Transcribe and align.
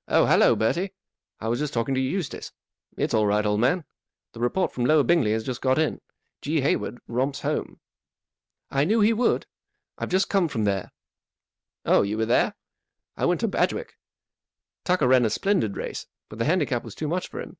"Oh, 0.16 0.24
hallo, 0.24 0.56
Bertie; 0.56 0.94
I 1.42 1.48
was 1.48 1.58
just 1.58 1.74
talking 1.74 1.94
to 1.94 2.00
Eustace. 2.00 2.52
It's 2.96 3.12
all 3.12 3.26
right, 3.26 3.44
old 3.44 3.60
man. 3.60 3.84
The 4.32 4.40
report 4.40 4.72
from 4.72 4.86
Lower 4.86 5.02
Bingley 5.02 5.32
has 5.32 5.44
just 5.44 5.60
got 5.60 5.78
in. 5.78 6.00
G. 6.40 6.62
Hayward 6.62 7.00
romps 7.06 7.42
home." 7.42 7.80
41 8.70 8.80
I 8.80 8.84
knew 8.86 9.00
he 9.02 9.12
would. 9.12 9.44
I've 9.98 10.08
just 10.08 10.30
come 10.30 10.48
from 10.48 10.64
there." 10.64 10.90
44 11.84 11.94
Oh, 11.94 11.98
were 11.98 12.04
you 12.06 12.24
there? 12.24 12.54
I 13.18 13.26
went 13.26 13.42
to 13.42 13.48
Badg 13.48 13.74
wick. 13.74 13.98
Tucker 14.84 15.06
ran 15.06 15.26
a 15.26 15.28
splendid 15.28 15.76
race, 15.76 16.06
but 16.30 16.38
the 16.38 16.46
handicap 16.46 16.82
was 16.82 16.94
too 16.94 17.06
much 17.06 17.28
for 17.28 17.42
him. 17.42 17.58